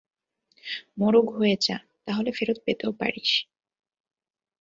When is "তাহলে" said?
2.05-2.29